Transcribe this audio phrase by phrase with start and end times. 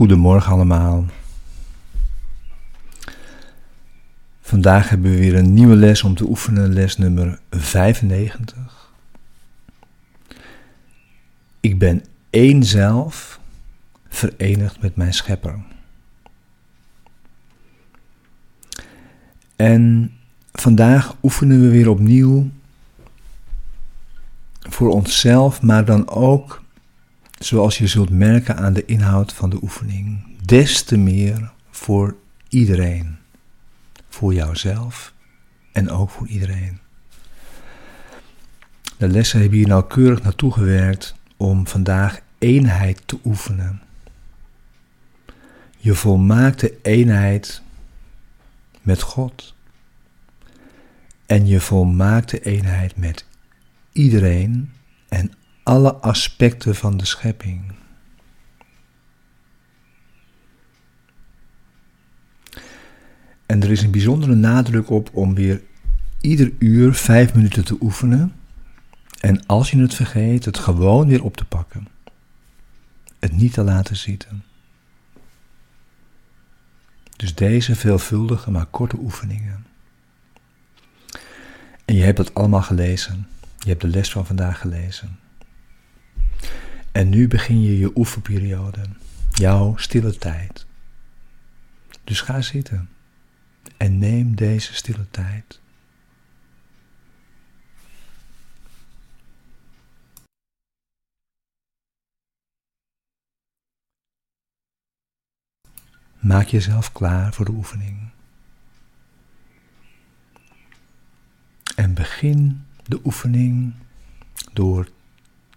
[0.00, 1.04] Goedemorgen allemaal.
[4.40, 8.92] Vandaag hebben we weer een nieuwe les om te oefenen, les nummer 95.
[11.60, 13.40] Ik ben één zelf,
[14.08, 15.58] verenigd met mijn schepper.
[19.56, 20.12] En
[20.52, 22.50] vandaag oefenen we weer opnieuw
[24.60, 26.59] voor onszelf, maar dan ook,
[27.44, 32.16] zoals je zult merken aan de inhoud van de oefening, des te meer voor
[32.48, 33.16] iedereen.
[34.08, 35.12] Voor jouzelf
[35.72, 36.78] en ook voor iedereen.
[38.96, 43.80] De lessen hebben hier nauwkeurig naartoe gewerkt om vandaag eenheid te oefenen.
[45.76, 47.62] Je volmaakte eenheid
[48.82, 49.54] met God.
[51.26, 53.24] En je volmaakte eenheid met
[53.92, 54.72] iedereen
[55.08, 55.32] en
[55.62, 57.72] alle aspecten van de schepping.
[63.46, 65.62] En er is een bijzondere nadruk op om weer
[66.20, 68.34] ieder uur vijf minuten te oefenen.
[69.20, 71.88] En als je het vergeet, het gewoon weer op te pakken.
[73.18, 74.44] Het niet te laten zitten.
[77.16, 79.66] Dus deze veelvuldige maar korte oefeningen.
[81.84, 83.28] En je hebt het allemaal gelezen.
[83.58, 85.18] Je hebt de les van vandaag gelezen.
[86.92, 88.82] En nu begin je je oefenperiode,
[89.30, 90.66] jouw stille tijd.
[92.04, 92.88] Dus ga zitten
[93.76, 95.60] en neem deze stille tijd.
[106.18, 108.10] Maak jezelf klaar voor de oefening.
[111.76, 113.74] En begin de oefening
[114.52, 114.88] door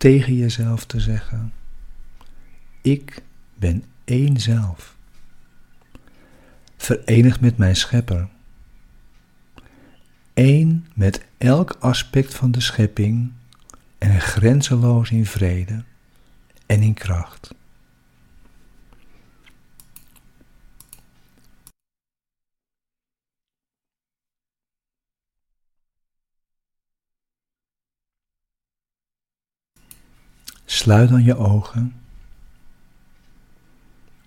[0.00, 1.52] tegen jezelf te zeggen:
[2.80, 3.22] Ik
[3.54, 4.96] ben één zelf,
[6.76, 8.28] verenigd met mijn schepper,
[10.34, 13.32] één met elk aspect van de schepping
[13.98, 15.84] en grenzeloos in vrede
[16.66, 17.54] en in kracht.
[30.70, 31.94] Sluit dan je ogen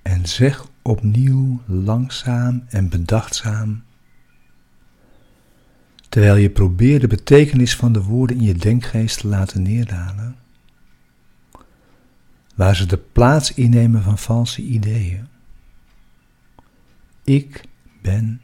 [0.02, 3.84] en zeg opnieuw langzaam en bedachtzaam,
[6.09, 10.36] terwijl je probeert de betekenis van de woorden in je denkgeest te laten neerdalen,
[12.56, 15.28] waar ze de plaats innemen van valse ideeën.
[17.24, 17.64] Ik
[18.02, 18.42] ben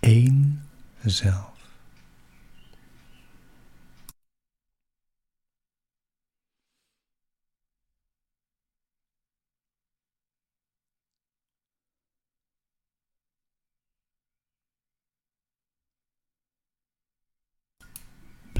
[0.00, 0.62] één
[1.04, 1.51] zelf.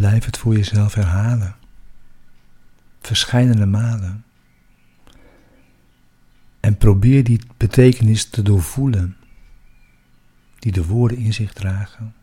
[0.03, 1.57] Blijf het voor jezelf herhalen.
[3.01, 4.25] Verscheidene malen.
[6.61, 9.17] En probeer die betekenis te doorvoelen,
[10.59, 12.15] die de woorden in zich dragen.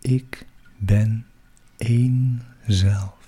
[0.00, 0.46] Ik
[0.76, 1.26] ben
[1.76, 3.19] één zelf.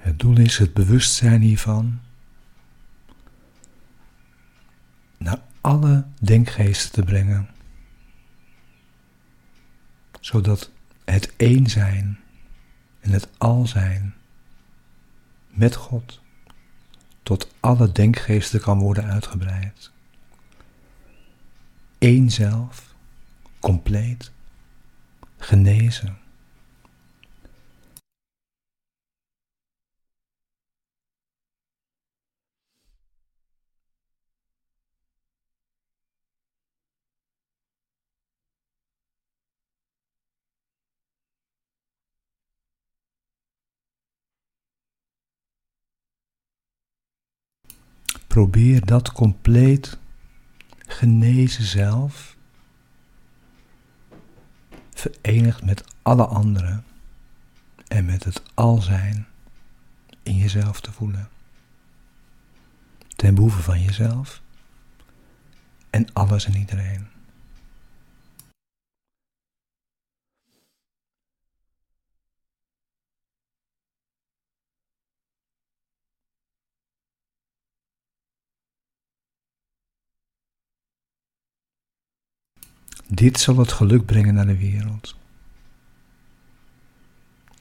[0.00, 2.00] Het doel is het bewustzijn hiervan
[5.16, 7.48] naar alle denkgeesten te brengen,
[10.20, 10.70] zodat
[11.04, 12.18] het één zijn
[13.00, 14.14] en het al zijn
[15.48, 16.20] met God
[17.22, 19.90] tot alle denkgeesten kan worden uitgebreid.
[21.98, 22.94] Eén zelf,
[23.58, 24.32] compleet,
[25.38, 26.19] genezen.
[48.30, 49.98] Probeer dat compleet
[50.78, 52.36] genezen zelf,
[54.90, 56.84] verenigd met alle anderen
[57.88, 59.26] en met het al zijn
[60.22, 61.28] in jezelf te voelen.
[63.16, 64.42] Ten behoeve van jezelf
[65.90, 67.08] en alles en iedereen.
[83.12, 85.16] Dit zal het geluk brengen naar de wereld.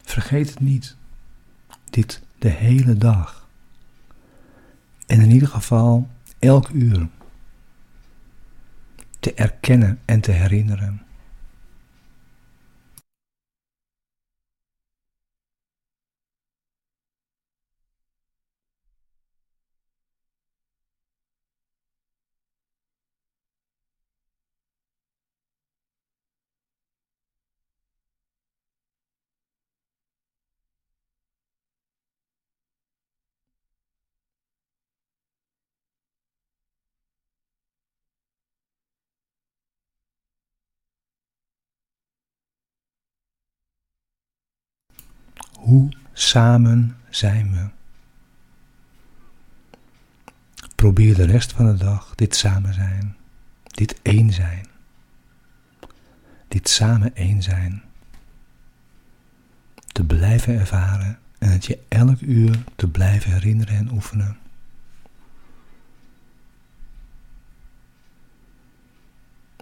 [0.03, 0.95] Vergeet het niet.
[1.89, 3.47] Dit de hele dag.
[5.05, 6.09] En in ieder geval
[6.39, 7.07] elk uur.
[9.19, 11.01] Te erkennen en te herinneren.
[45.69, 47.69] Hoe samen zijn we?
[50.75, 53.15] Probeer de rest van de dag dit samen zijn,
[53.63, 54.65] dit één zijn,
[56.47, 57.83] dit samen één zijn,
[59.87, 64.37] te blijven ervaren en het je elk uur te blijven herinneren en oefenen.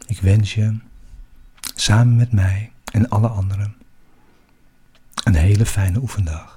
[0.06, 0.77] Ik wens je,
[1.75, 3.75] samen met mij en alle anderen,
[5.27, 6.56] een hele fijne oefendag.